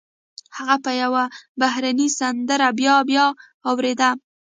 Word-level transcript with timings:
هغه 0.57 0.75
به 0.83 0.91
يوه 1.01 1.23
بهرنۍ 1.61 2.07
سندره 2.19 2.67
بيا 2.79 2.95
بيا 3.09 3.25
اورېده. 3.69 4.09